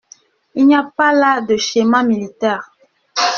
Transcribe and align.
Il 0.55 0.65
n’y 0.65 0.73
a 0.73 0.91
pas 0.97 1.13
là 1.13 1.41
de 1.41 1.57
schéma 1.57 2.01
militaire. 2.03 2.71